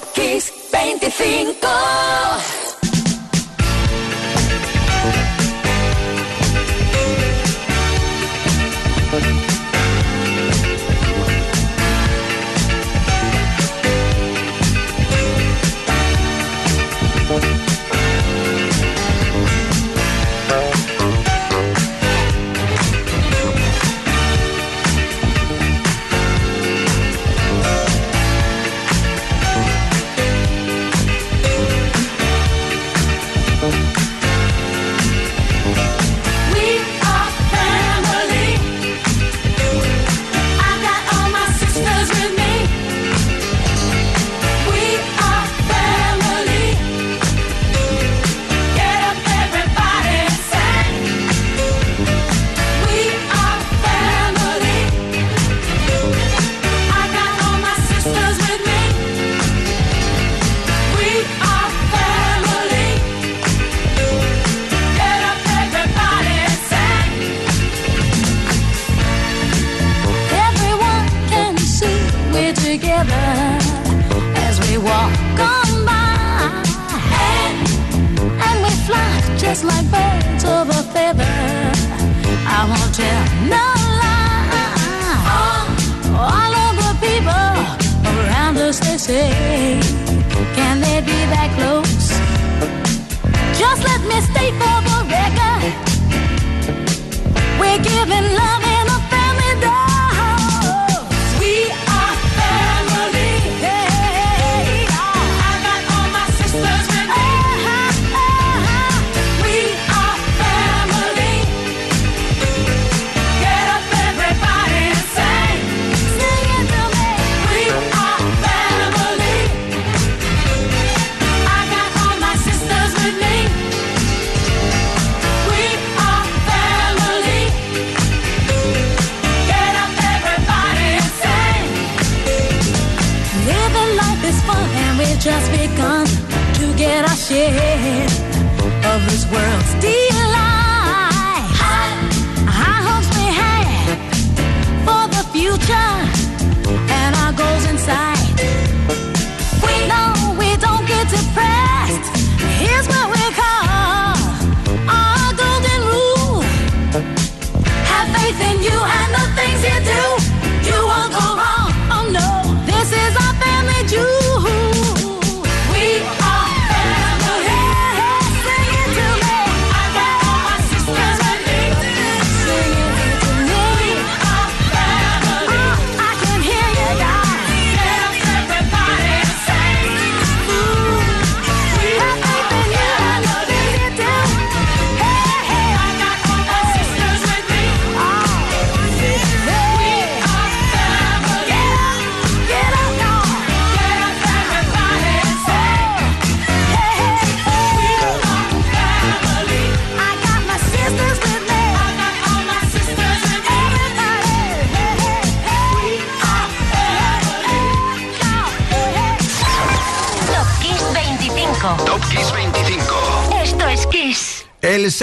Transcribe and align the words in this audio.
Kiss 0.00 0.50
25. 0.70 2.91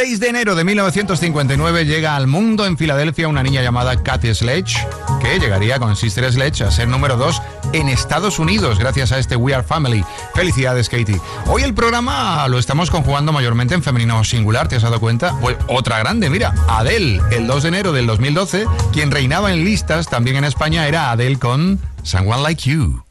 6 0.02 0.22
de 0.22 0.30
enero 0.30 0.56
de 0.56 0.64
1959 0.64 1.84
llega 1.84 2.16
al 2.16 2.26
mundo 2.26 2.66
en 2.66 2.78
Filadelfia 2.78 3.28
una 3.28 3.44
niña 3.44 3.62
llamada 3.62 4.02
Kathy 4.02 4.34
Sledge, 4.34 4.78
que 5.22 5.40
llegaría 5.40 5.78
con 5.78 5.98
Sister 5.98 6.32
Sledge 6.32 6.64
a 6.64 6.72
ser 6.72 6.88
número 6.88 7.18
2 7.18 7.42
en 7.74 7.90
Estados 7.90 8.40
Unidos 8.40 8.80
gracias 8.80 9.12
a 9.12 9.20
este 9.20 9.36
We 9.36 9.54
Are 9.54 9.62
Family. 9.62 10.06
Felicidades, 10.34 10.88
Katie. 10.88 11.20
Hoy 11.48 11.64
el 11.64 11.74
programa 11.74 12.48
lo 12.48 12.60
estamos 12.60 12.90
conjugando 12.90 13.34
mayormente 13.34 13.76
en 13.76 13.84
femenino 13.84 14.24
singular, 14.24 14.70
¿te 14.70 14.78
has 14.78 14.84
dado 14.84 15.02
cuenta? 15.02 15.38
Pues 15.42 15.58
otra 15.68 16.00
grande, 16.00 16.30
mira, 16.30 16.56
Adele, 16.70 17.20
el 17.32 17.46
2 17.46 17.64
de 17.64 17.68
enero 17.68 17.92
del 17.92 18.08
2012, 18.08 18.68
quien 18.94 19.12
reinaba 19.12 19.52
en 19.52 19.66
listas 19.66 20.08
también 20.08 20.38
en 20.38 20.46
España 20.46 20.88
era 20.88 21.12
Adele 21.12 21.40
con 21.40 21.78
Someone 22.04 22.42
Like 22.42 22.70
You. 22.70 23.04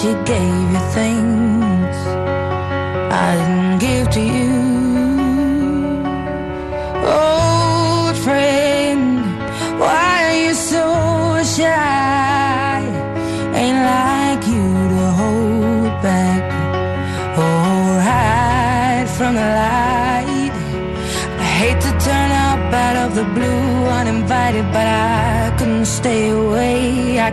she 0.00 0.14
gave 0.24 0.72
you 0.72 0.80
things. 0.94 1.39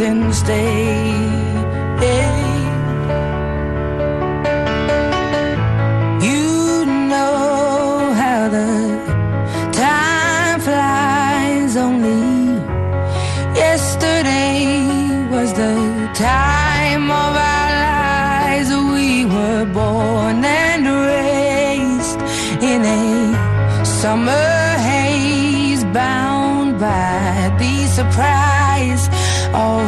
since 0.00 0.40
day 0.44 1.09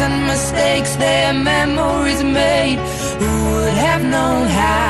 and 0.00 0.26
mistakes 0.26 0.96
their 0.96 1.32
memories 1.32 2.22
made. 2.22 2.78
Who 3.20 3.32
would 3.54 3.74
have 3.74 4.02
known 4.02 4.46
how? 4.48 4.85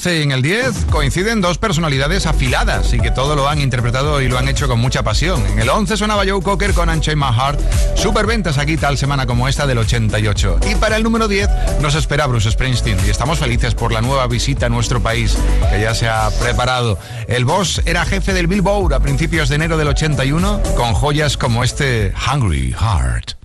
11 0.00 0.18
y 0.18 0.22
en 0.22 0.32
el 0.32 0.40
10 0.40 0.86
coinciden 0.90 1.42
dos 1.42 1.58
personalidades 1.58 2.24
afiladas 2.24 2.94
y 2.94 3.00
que 3.00 3.10
todo 3.10 3.36
lo 3.36 3.50
han 3.50 3.60
interpretado 3.60 4.22
y 4.22 4.28
lo 4.28 4.38
han 4.38 4.48
hecho 4.48 4.66
con 4.66 4.80
mucha 4.80 5.02
pasión. 5.02 5.44
En 5.46 5.58
el 5.58 5.68
11 5.68 5.98
sonaba 5.98 6.22
Joe 6.26 6.40
Cocker 6.40 6.72
con 6.72 6.88
Unchained 6.88 7.22
My 7.22 7.30
Heart, 7.30 7.60
superventas 7.96 8.56
aquí 8.56 8.78
tal 8.78 8.96
semana 8.96 9.26
como 9.26 9.46
esta 9.46 9.66
del 9.66 9.76
88. 9.76 10.60
Y 10.70 10.74
para 10.76 10.96
el 10.96 11.02
número 11.02 11.28
10 11.28 11.50
nos 11.82 11.94
espera 11.96 12.26
Bruce 12.26 12.50
Springsteen 12.50 12.96
y 13.06 13.10
estamos 13.10 13.40
felices 13.40 13.74
por 13.74 13.92
la 13.92 14.00
nueva 14.00 14.26
visita 14.26 14.66
a 14.66 14.68
nuestro 14.70 15.02
país 15.02 15.36
que 15.70 15.82
ya 15.82 15.94
se 15.94 16.08
ha 16.08 16.30
preparado. 16.40 16.98
El 17.28 17.44
boss 17.44 17.82
era 17.84 18.06
jefe 18.06 18.32
del 18.32 18.46
Billboard 18.46 18.94
a 18.94 19.00
principios 19.00 19.50
de 19.50 19.56
enero 19.56 19.76
del 19.76 19.88
81 19.88 20.62
con 20.78 20.94
joyas 20.94 21.36
como 21.36 21.62
este 21.62 22.14
Hungry 22.26 22.72
Heart. 22.72 23.39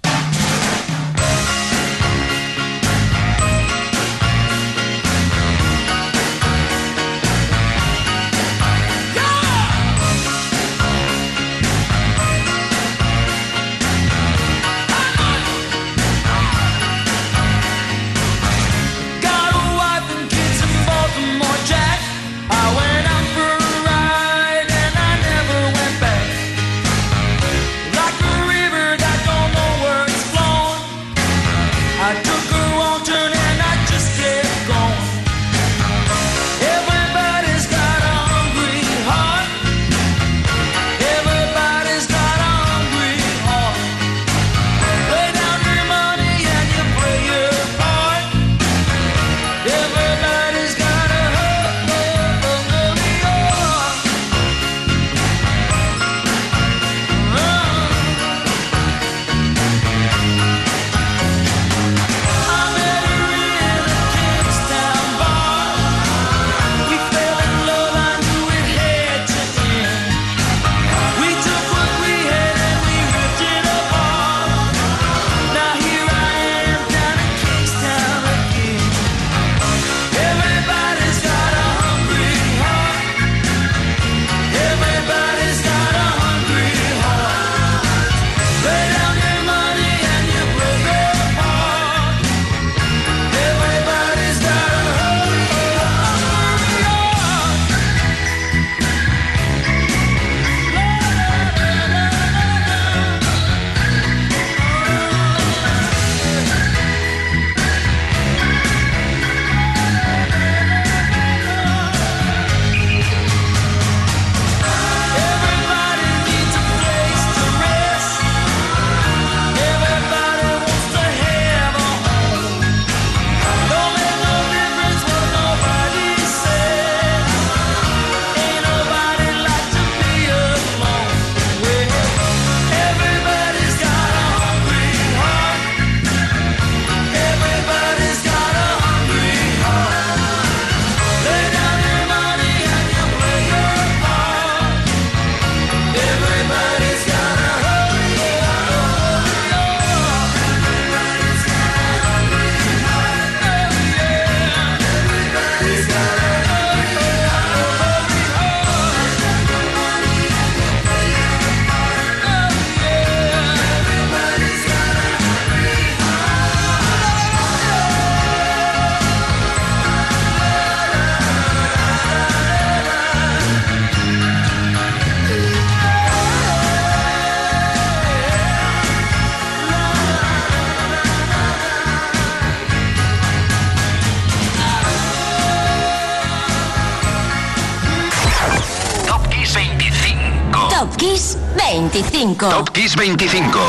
25. 192.95 193.59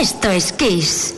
Esto 0.00 0.30
es 0.30 0.52
Kiss. 0.52 1.14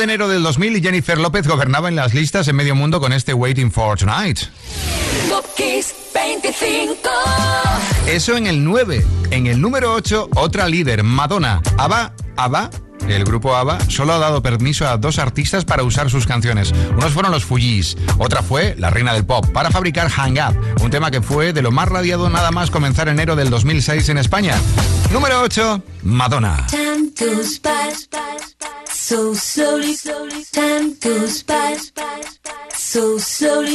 de 0.00 0.04
enero 0.04 0.28
del 0.28 0.42
2000 0.42 0.78
y 0.78 0.80
Jennifer 0.80 1.18
López 1.18 1.46
gobernaba 1.46 1.90
en 1.90 1.94
las 1.94 2.14
listas 2.14 2.48
en 2.48 2.56
medio 2.56 2.74
mundo 2.74 3.00
con 3.00 3.12
este 3.12 3.34
Waiting 3.34 3.70
for 3.70 3.98
Tonight. 3.98 4.38
Top 5.28 5.44
25. 6.14 6.96
Eso 8.06 8.34
en 8.34 8.46
el 8.46 8.64
9. 8.64 9.04
En 9.30 9.46
el 9.46 9.60
número 9.60 9.92
8, 9.92 10.30
otra 10.36 10.68
líder, 10.68 11.02
Madonna. 11.02 11.60
Abba, 11.76 12.14
Abba 12.36 12.70
el 13.08 13.24
grupo 13.24 13.56
ABBA 13.56 13.78
solo 13.88 14.12
ha 14.12 14.18
dado 14.18 14.42
permiso 14.42 14.88
a 14.88 14.96
dos 14.96 15.18
artistas 15.18 15.64
para 15.64 15.82
usar 15.82 16.10
sus 16.10 16.26
canciones. 16.26 16.72
Unos 16.96 17.12
fueron 17.12 17.32
los 17.32 17.44
Fugees, 17.44 17.96
otra 18.18 18.42
fue 18.42 18.74
la 18.78 18.90
reina 18.90 19.12
del 19.12 19.24
pop, 19.24 19.46
para 19.52 19.70
fabricar 19.70 20.08
Hang 20.08 20.38
Up, 20.38 20.82
un 20.82 20.90
tema 20.90 21.10
que 21.10 21.22
fue 21.22 21.52
de 21.52 21.62
lo 21.62 21.70
más 21.70 21.88
radiado 21.88 22.28
nada 22.28 22.50
más 22.50 22.70
comenzar 22.70 23.08
enero 23.08 23.36
del 23.36 23.50
2006 23.50 24.08
en 24.08 24.18
España. 24.18 24.54
Número 25.12 25.40
8, 25.42 25.82
Madonna. 26.02 26.66
so 32.90 33.18
slowly 33.18 33.70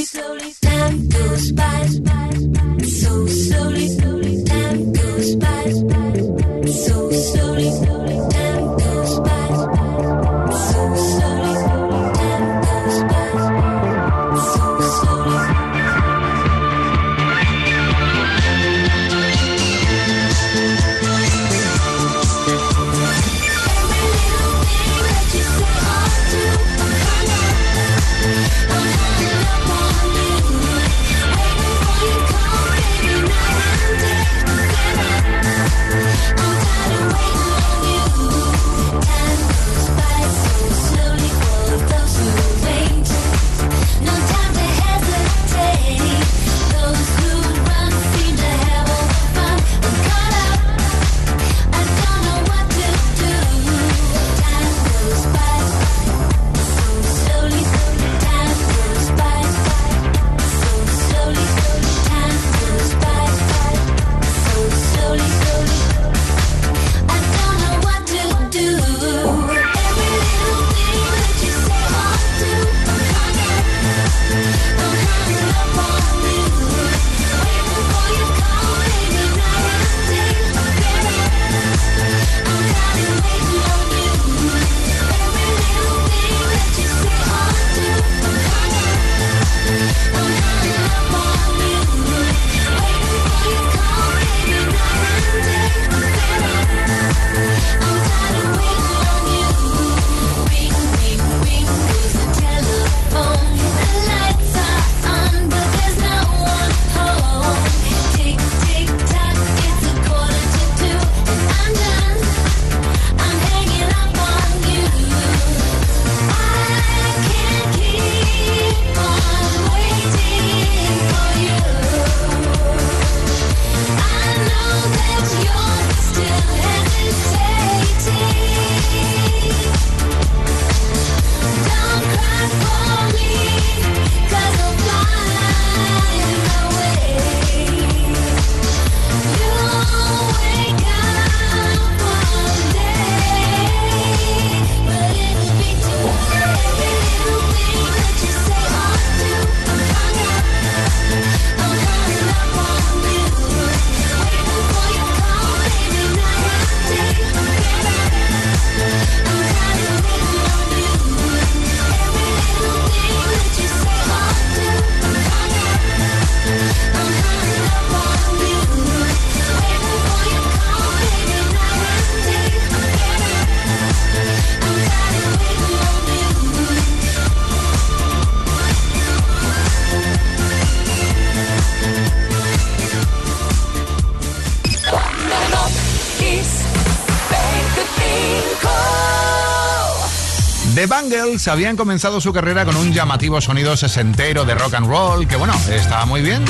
Habían 191.47 191.75
comenzado 191.75 192.21
su 192.21 192.31
carrera 192.31 192.63
con 192.63 192.77
un 192.77 192.93
llamativo 192.93 193.41
sonido 193.41 193.75
sesentero 193.75 194.45
de 194.45 194.55
rock 194.55 194.75
and 194.75 194.87
roll, 194.87 195.27
que 195.27 195.35
bueno, 195.35 195.53
estaba 195.69 196.05
muy 196.05 196.21
bien, 196.21 196.45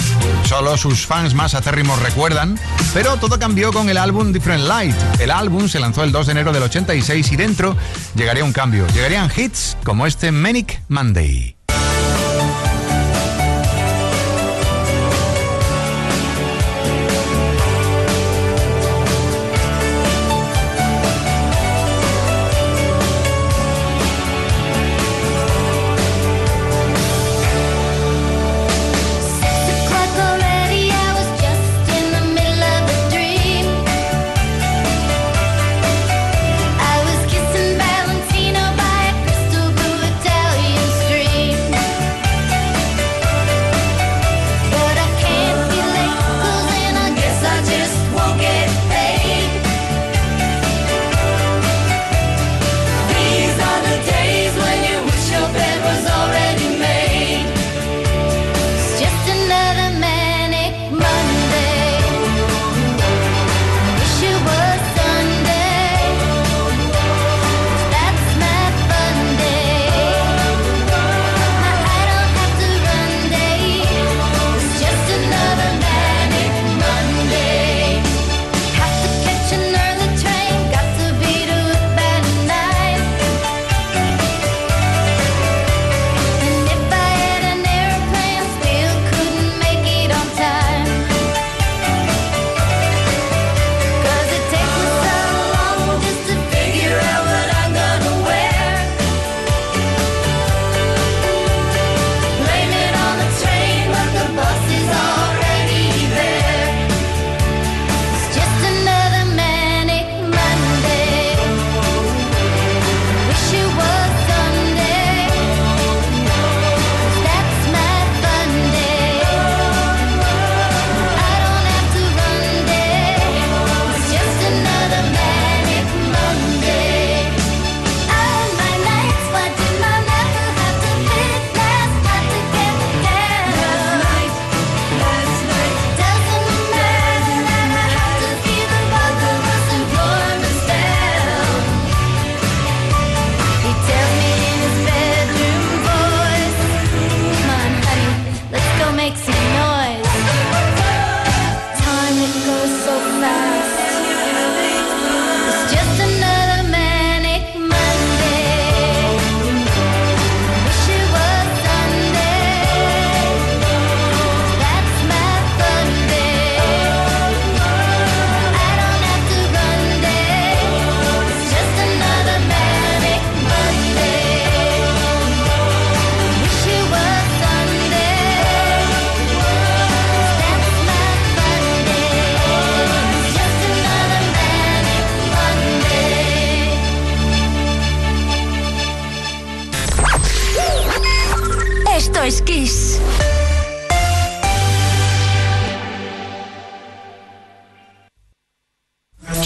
solo 0.46 0.78
sus 0.78 1.08
fans 1.08 1.34
más 1.34 1.56
acérrimos 1.56 2.00
recuerdan, 2.02 2.58
pero 2.94 3.18
todo 3.18 3.40
cambió 3.40 3.74
con 3.74 3.90
el 3.90 3.98
álbum 3.98 4.32
Different 4.32 4.66
Light. 4.66 4.96
El 5.20 5.32
álbum 5.32 5.68
se 5.68 5.80
lanzó 5.80 6.04
el 6.04 6.12
2 6.12 6.28
de 6.28 6.32
enero 6.32 6.54
del 6.54 6.64
86 6.64 7.32
y 7.32 7.36
dentro 7.36 7.76
llegaría 8.16 8.44
un 8.44 8.54
cambio, 8.54 8.86
llegarían 8.94 9.32
hits 9.36 9.76
como 9.84 10.06
este 10.06 10.32
Manic 10.32 10.80
Monday. 10.88 11.55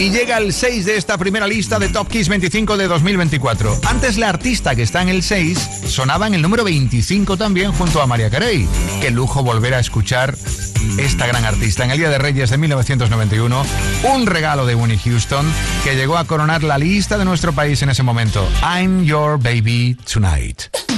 Y 0.00 0.08
llega 0.08 0.38
el 0.38 0.54
6 0.54 0.86
de 0.86 0.96
esta 0.96 1.18
primera 1.18 1.46
lista 1.46 1.78
de 1.78 1.90
Top 1.90 2.08
Kiss 2.08 2.30
25 2.30 2.78
de 2.78 2.88
2024. 2.88 3.80
Antes 3.86 4.16
la 4.16 4.30
artista 4.30 4.74
que 4.74 4.82
está 4.82 5.02
en 5.02 5.10
el 5.10 5.22
6 5.22 5.58
sonaba 5.88 6.26
en 6.26 6.32
el 6.32 6.40
número 6.40 6.64
25 6.64 7.36
también 7.36 7.70
junto 7.72 8.00
a 8.00 8.06
María 8.06 8.30
Carey. 8.30 8.66
Qué 9.02 9.10
lujo 9.10 9.42
volver 9.42 9.74
a 9.74 9.78
escuchar 9.78 10.34
esta 10.96 11.26
gran 11.26 11.44
artista 11.44 11.84
en 11.84 11.90
el 11.90 11.98
Día 11.98 12.08
de 12.08 12.16
Reyes 12.16 12.48
de 12.48 12.56
1991. 12.56 13.62
Un 14.14 14.26
regalo 14.26 14.64
de 14.64 14.74
Winnie 14.74 14.96
Houston 14.96 15.44
que 15.84 15.94
llegó 15.94 16.16
a 16.16 16.24
coronar 16.24 16.62
la 16.62 16.78
lista 16.78 17.18
de 17.18 17.26
nuestro 17.26 17.52
país 17.52 17.82
en 17.82 17.90
ese 17.90 18.02
momento. 18.02 18.48
I'm 18.62 19.04
Your 19.04 19.38
Baby 19.38 19.98
Tonight. 20.10 20.89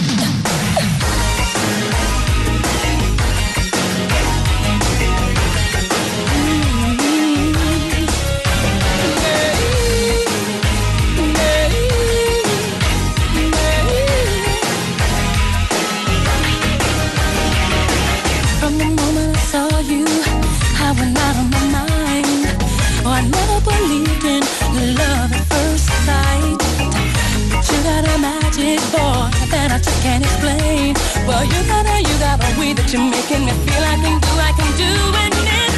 You 31.42 31.48
got 31.66 31.86
a, 31.86 31.98
you 31.98 32.18
got 32.20 32.38
a 32.38 32.60
way 32.60 32.72
that 32.72 32.92
you're 32.92 33.02
making 33.02 33.44
me 33.44 33.50
feel 33.66 33.82
I 33.82 33.96
can 33.98 34.20
do, 34.20 34.30
I 34.38 34.52
can 34.54 34.70
do 34.78 34.86
anything 35.18 35.71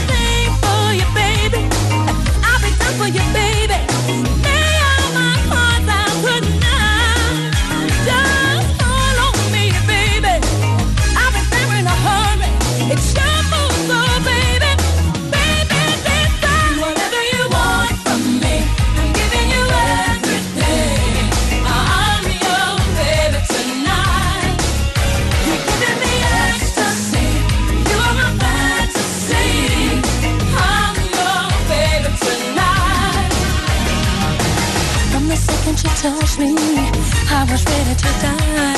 To 37.94 38.10
die. 38.20 38.74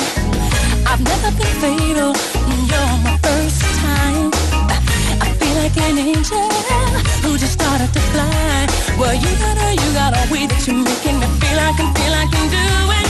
I've 0.86 1.00
never 1.00 1.30
been 1.38 1.54
fatal. 1.62 2.12
You're 2.68 2.96
my 3.02 3.16
first 3.22 3.62
time. 3.80 4.30
I 5.20 5.32
feel 5.38 5.54
like 5.56 5.76
an 5.78 5.96
angel 5.96 6.50
who 7.22 7.38
just 7.38 7.54
started 7.54 7.90
to 7.94 8.00
fly. 8.12 8.66
Well, 8.98 9.14
you 9.14 9.30
got 9.38 9.56
her, 9.56 9.72
you 9.72 9.92
got 9.94 10.12
a 10.12 10.30
way 10.30 10.46
that 10.46 10.66
you're 10.66 10.76
making 10.76 11.18
me 11.18 11.26
feel 11.40 11.58
I 11.58 11.72
can, 11.78 11.94
feel 11.94 12.12
I 12.12 12.26
can 12.30 12.46
do 12.50 12.92
it. 13.00 13.05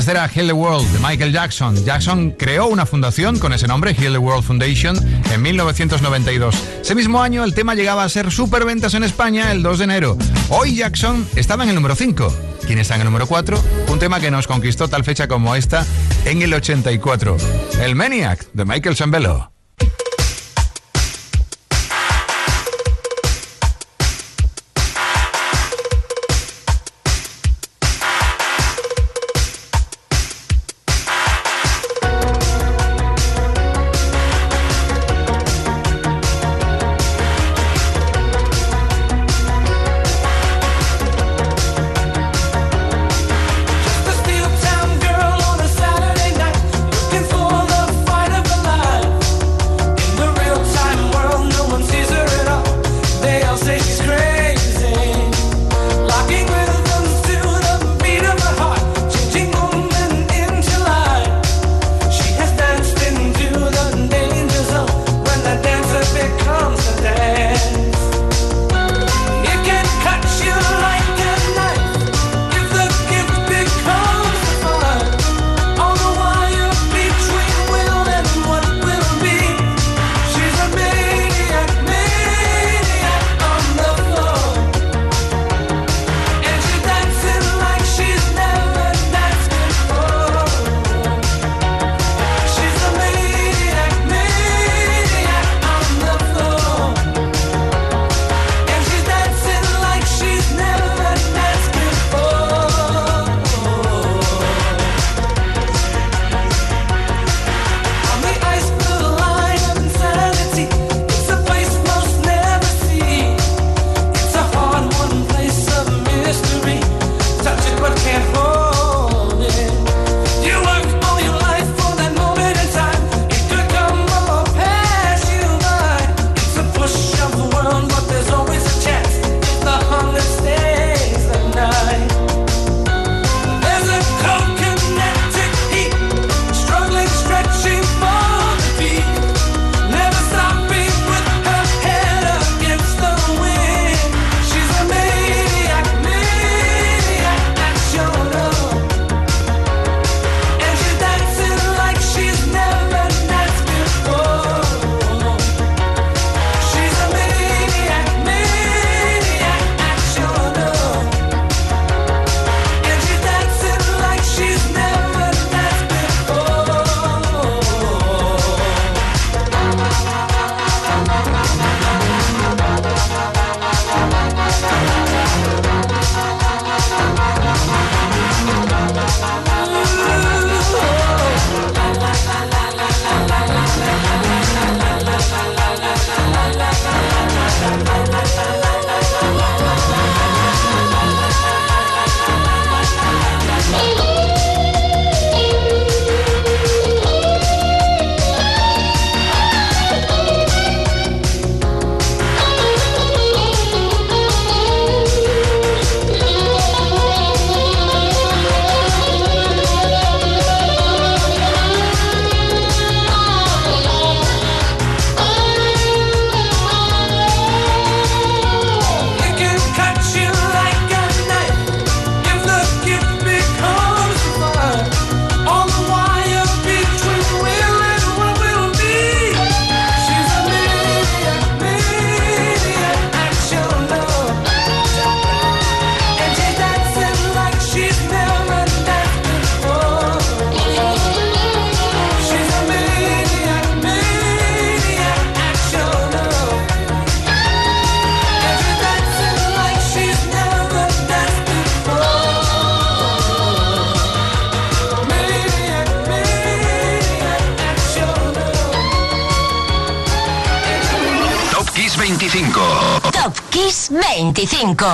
este 0.00 0.12
era 0.12 0.26
Heal 0.28 0.46
the 0.46 0.54
World 0.54 0.90
de 0.92 0.98
Michael 0.98 1.30
Jackson. 1.30 1.76
Jackson 1.84 2.30
creó 2.30 2.68
una 2.68 2.86
fundación 2.86 3.38
con 3.38 3.52
ese 3.52 3.66
nombre, 3.66 3.94
Heal 3.94 4.14
the 4.14 4.18
World 4.18 4.42
Foundation, 4.42 4.96
en 5.30 5.42
1992. 5.42 6.56
Ese 6.80 6.94
mismo 6.94 7.20
año 7.20 7.44
el 7.44 7.52
tema 7.52 7.74
llegaba 7.74 8.02
a 8.02 8.08
ser 8.08 8.30
superventas 8.30 8.94
en 8.94 9.04
España 9.04 9.52
el 9.52 9.62
2 9.62 9.78
de 9.78 9.84
enero. 9.84 10.16
Hoy 10.48 10.74
Jackson 10.74 11.28
estaba 11.36 11.64
en 11.64 11.68
el 11.68 11.74
número 11.74 11.94
5. 11.94 12.34
¿Quién 12.66 12.78
está 12.78 12.94
en 12.94 13.02
el 13.02 13.04
número 13.08 13.26
4? 13.26 13.62
Un 13.88 13.98
tema 13.98 14.20
que 14.20 14.30
nos 14.30 14.46
conquistó 14.46 14.88
tal 14.88 15.04
fecha 15.04 15.28
como 15.28 15.54
esta 15.54 15.84
en 16.24 16.40
el 16.40 16.54
84. 16.54 17.36
El 17.82 17.94
Maniac 17.94 18.46
de 18.54 18.64
Michael 18.64 18.96
Sambello. 18.96 19.52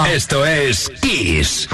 Esto 0.06 0.46
es 0.46 0.90
Kiss. 1.00 1.68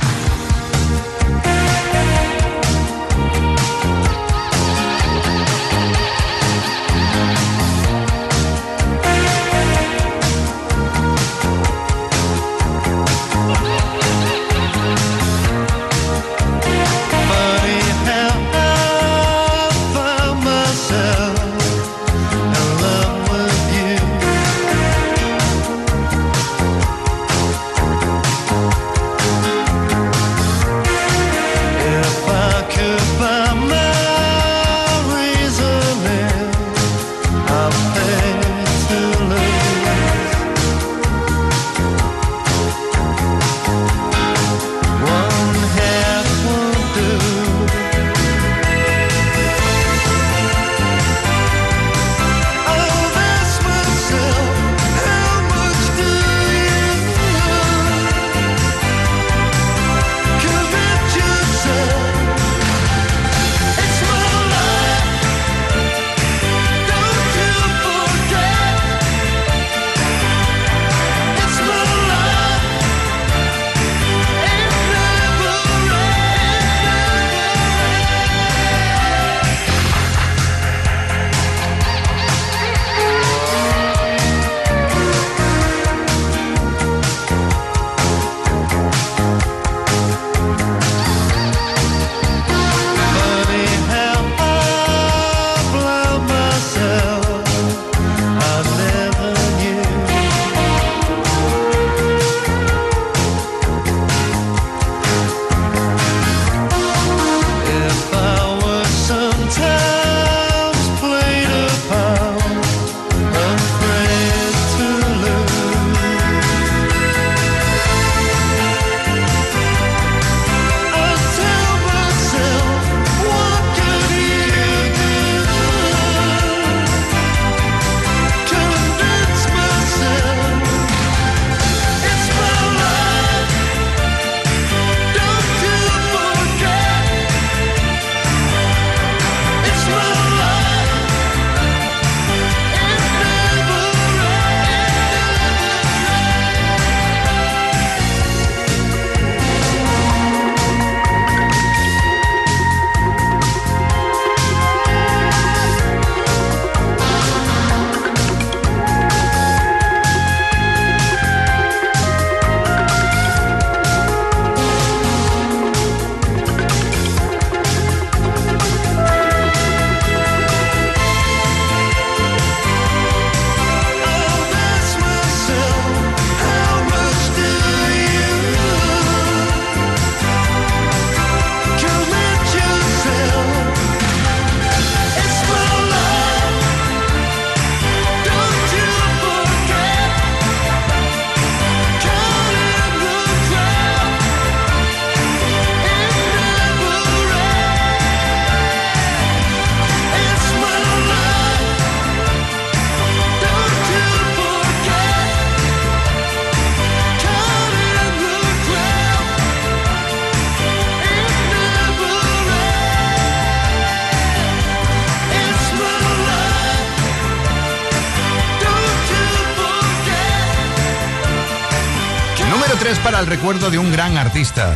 al 223.22 223.28
recuerdo 223.28 223.70
de 223.70 223.78
un 223.78 223.92
gran 223.92 224.16
artista. 224.16 224.74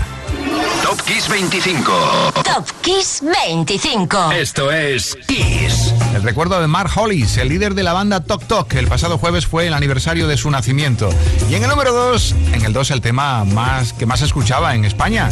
Top 0.84 1.02
Kiss 1.02 1.28
25. 1.28 2.32
Top 2.44 2.70
Kiss 2.80 3.20
25. 3.20 4.30
Esto 4.32 4.70
es 4.70 5.16
Kiss. 5.26 5.92
El 6.14 6.22
recuerdo 6.22 6.60
de 6.60 6.68
Mark 6.68 6.90
Hollis, 6.94 7.38
el 7.38 7.48
líder 7.48 7.74
de 7.74 7.82
la 7.82 7.92
banda 7.92 8.22
Tok 8.22 8.44
Tok, 8.44 8.74
el 8.74 8.86
pasado 8.86 9.18
jueves 9.18 9.46
fue 9.46 9.66
el 9.66 9.74
aniversario 9.74 10.28
de 10.28 10.36
su 10.36 10.48
nacimiento. 10.48 11.10
Y 11.50 11.56
en 11.56 11.64
el 11.64 11.70
número 11.70 11.92
2, 11.92 12.34
en 12.52 12.64
el 12.64 12.72
2 12.72 12.92
el 12.92 13.00
tema 13.00 13.44
más 13.44 13.92
que 13.92 14.06
más 14.06 14.22
escuchaba 14.22 14.76
en 14.76 14.84
España, 14.84 15.28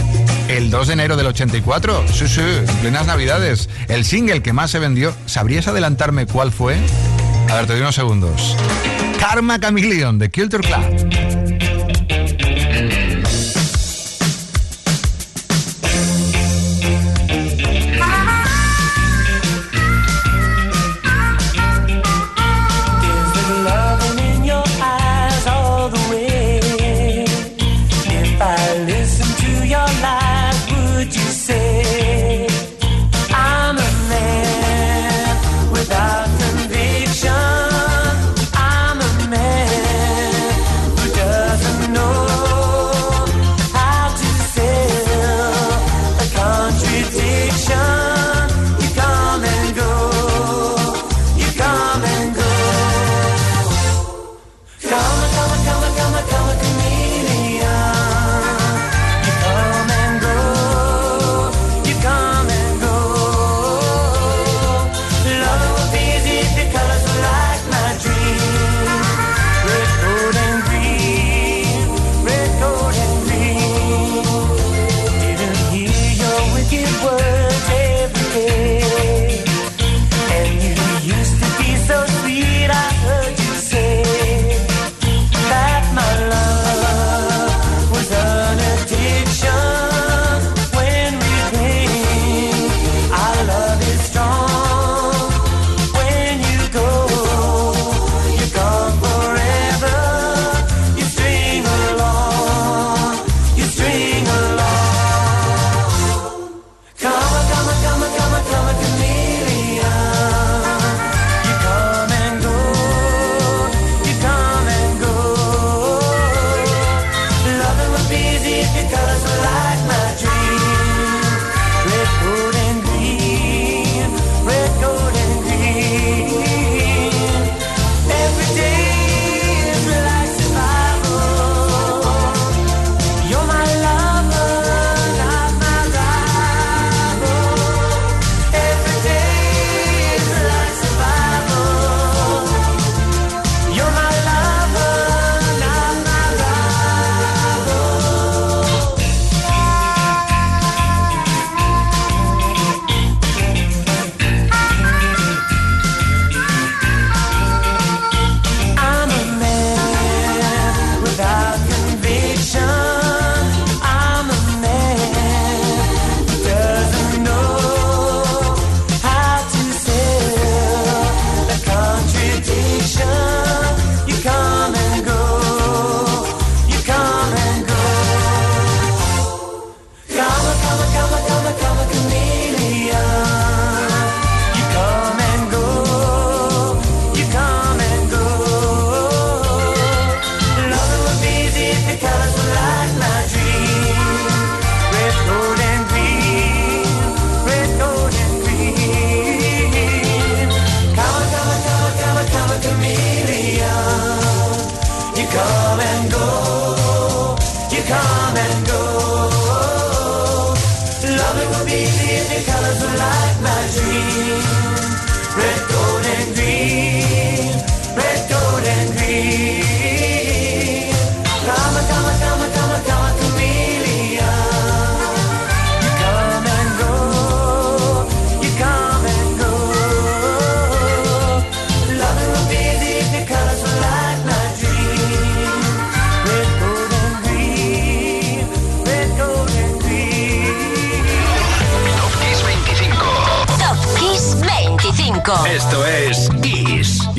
el 0.48 0.70
2 0.70 0.88
de 0.88 0.92
enero 0.94 1.16
del 1.16 1.28
84, 1.28 2.04
sí, 2.12 2.26
sí, 2.26 2.40
en 2.40 2.76
plenas 2.78 3.06
navidades, 3.06 3.68
el 3.86 4.04
single 4.04 4.42
que 4.42 4.52
más 4.52 4.72
se 4.72 4.80
vendió. 4.80 5.14
¿Sabrías 5.26 5.68
adelantarme 5.68 6.26
cuál 6.26 6.50
fue? 6.50 6.76
A 7.48 7.54
ver, 7.54 7.66
te 7.66 7.74
doy 7.74 7.82
unos 7.82 7.94
segundos. 7.94 8.56
Karma 9.20 9.60
Chameleon 9.60 10.18
de 10.18 10.30
Culture 10.30 10.66
Club. 10.66 11.43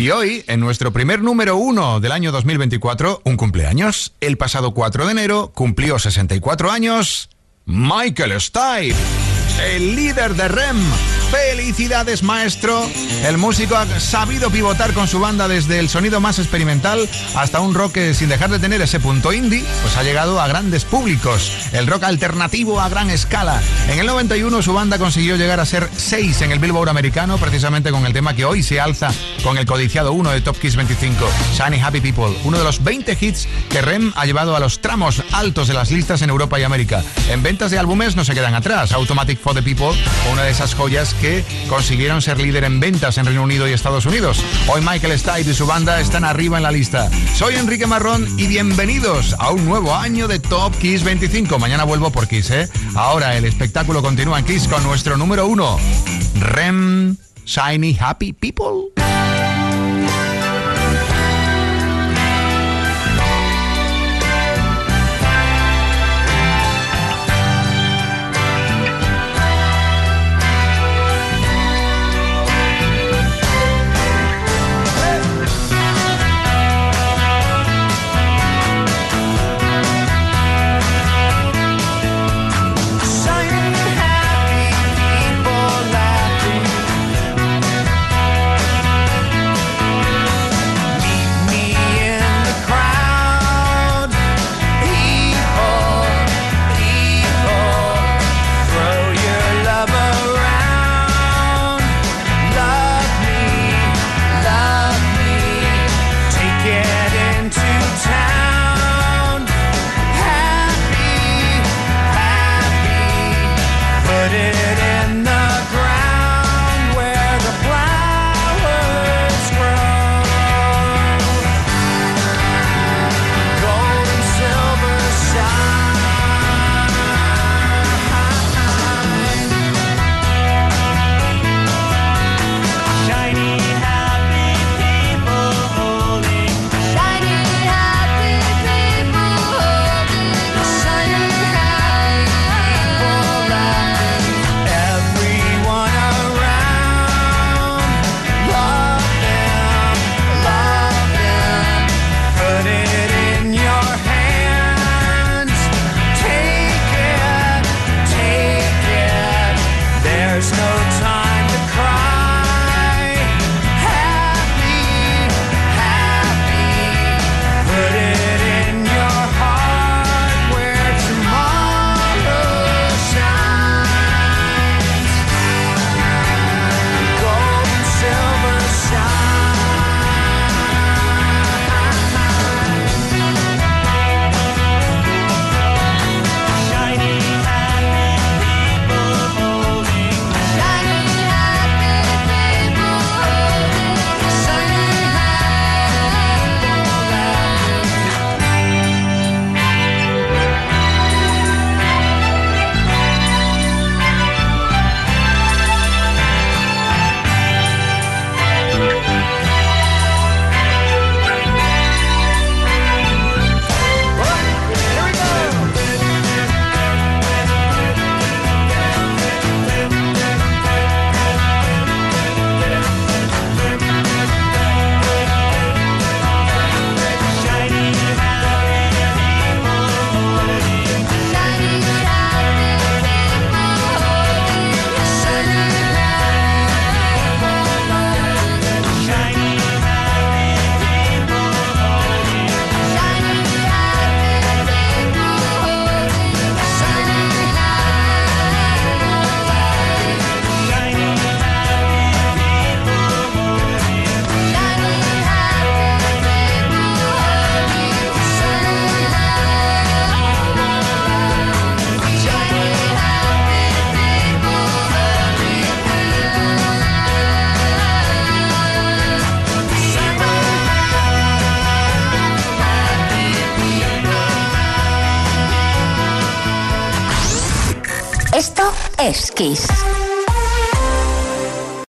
Y 0.05 0.11
hoy, 0.11 0.43
en 0.45 0.59
nuestro 0.59 0.93
primer 0.93 1.23
número 1.23 1.57
uno 1.57 1.99
del 1.99 2.11
año 2.11 2.31
2024, 2.31 3.23
un 3.23 3.37
cumpleaños, 3.37 4.13
el 4.21 4.37
pasado 4.37 4.71
4 4.71 5.03
de 5.03 5.11
enero 5.11 5.51
cumplió 5.51 5.97
64 5.97 6.69
años 6.69 7.27
Michael 7.65 8.39
Stipe 8.39 9.24
el 9.61 9.95
líder 9.95 10.35
de 10.35 10.47
REM. 10.47 10.77
Felicidades, 11.31 12.23
maestro. 12.23 12.89
El 13.25 13.37
músico 13.37 13.75
ha 13.75 13.99
sabido 13.99 14.49
pivotar 14.49 14.93
con 14.93 15.07
su 15.07 15.19
banda 15.19 15.47
desde 15.47 15.79
el 15.79 15.89
sonido 15.89 16.21
más 16.21 16.39
experimental 16.39 17.09
hasta 17.35 17.59
un 17.59 17.73
rock 17.73 17.93
que, 17.93 18.13
sin 18.13 18.29
dejar 18.29 18.49
de 18.49 18.59
tener 18.59 18.81
ese 18.81 18.99
punto 18.99 19.33
indie, 19.33 19.63
pues 19.81 19.97
ha 19.97 20.03
llegado 20.03 20.39
a 20.39 20.47
grandes 20.47 20.85
públicos. 20.85 21.51
El 21.73 21.87
rock 21.87 22.03
alternativo 22.03 22.79
a 22.79 22.89
gran 22.89 23.09
escala. 23.09 23.61
En 23.89 23.99
el 23.99 24.05
91 24.05 24.61
su 24.61 24.73
banda 24.73 24.97
consiguió 24.97 25.35
llegar 25.35 25.59
a 25.59 25.65
ser 25.65 25.89
6 25.95 26.41
en 26.41 26.51
el 26.51 26.59
Billboard 26.59 26.89
americano, 26.89 27.37
precisamente 27.37 27.91
con 27.91 28.05
el 28.05 28.13
tema 28.13 28.35
que 28.35 28.45
hoy 28.45 28.63
se 28.63 28.79
alza 28.79 29.11
con 29.43 29.57
el 29.57 29.65
codiciado 29.65 30.13
1 30.13 30.31
de 30.31 30.41
Top 30.41 30.57
Kiss 30.59 30.75
25, 30.75 31.27
Shiny 31.57 31.79
Happy 31.79 32.01
People, 32.01 32.37
uno 32.43 32.57
de 32.57 32.63
los 32.63 32.83
20 32.83 33.17
hits 33.19 33.47
que 33.69 33.81
REM 33.81 34.13
ha 34.15 34.25
llevado 34.25 34.55
a 34.55 34.59
los 34.59 34.79
tramos 34.79 35.23
altos 35.31 35.67
de 35.67 35.73
las 35.73 35.91
listas 35.91 36.21
en 36.21 36.29
Europa 36.29 36.59
y 36.59 36.63
América. 36.63 37.03
En 37.29 37.43
ventas 37.43 37.71
de 37.71 37.79
álbumes 37.79 38.15
no 38.15 38.23
se 38.23 38.33
quedan 38.33 38.55
atrás. 38.55 38.91
Automatic 38.91 39.39
for 39.45 39.53
the 39.53 39.61
People, 39.61 39.95
una 40.33 40.41
de 40.41 40.49
esas 40.49 40.73
joyas 40.73 41.13
que 41.13 41.45
consiguieron 41.69 42.19
ser 42.19 42.39
líder 42.39 42.63
en 42.63 42.79
ventas 42.79 43.19
en 43.19 43.27
Reino 43.27 43.43
Unido 43.43 43.67
y 43.67 43.73
Estados 43.73 44.07
Unidos. 44.07 44.43
Hoy 44.67 44.81
Michael 44.81 45.19
Stipe 45.19 45.51
y 45.51 45.53
su 45.53 45.67
banda 45.67 45.99
están 45.99 46.23
arriba 46.23 46.57
en 46.57 46.63
la 46.63 46.71
lista. 46.71 47.11
Soy 47.35 47.53
Enrique 47.53 47.85
Marrón 47.85 48.27
y 48.39 48.47
bienvenidos 48.47 49.35
a 49.37 49.51
un 49.51 49.63
nuevo 49.65 49.93
año 49.93 50.27
de 50.27 50.39
Top 50.39 50.75
Kiss 50.79 51.03
25. 51.03 51.59
Mañana 51.59 51.83
vuelvo 51.83 52.09
por 52.09 52.27
Kiss, 52.27 52.49
¿eh? 52.49 52.67
Ahora 52.95 53.37
el 53.37 53.45
espectáculo 53.45 54.01
continúa 54.01 54.39
en 54.39 54.45
Kiss 54.45 54.67
con 54.67 54.81
nuestro 54.81 55.15
número 55.15 55.45
uno, 55.45 55.77
Rem 56.39 57.15
Shiny 57.45 57.95
Happy 57.99 58.33
People. 58.33 59.14